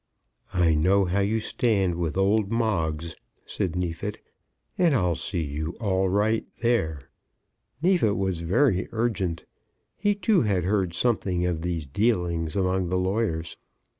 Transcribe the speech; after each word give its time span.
"I 0.55 0.73
know 0.73 1.05
how 1.05 1.19
you 1.19 1.39
stand 1.39 1.93
with 1.93 2.17
old 2.17 2.51
Moggs," 2.51 3.15
said 3.45 3.75
Neefit, 3.75 4.17
"and 4.75 4.95
I'll 4.95 5.13
see 5.13 5.43
you 5.43 5.75
all 5.79 6.09
right 6.09 6.43
there." 6.63 7.01
Neefit 7.83 8.17
was 8.17 8.39
very 8.39 8.89
urgent. 8.91 9.45
He 9.95 10.15
too 10.15 10.41
had 10.41 10.63
heard 10.63 10.95
something 10.95 11.45
of 11.45 11.61
these 11.61 11.85
dealings 11.85 12.55
among 12.55 12.89
the 12.89 12.97
lawyers. 12.97 13.57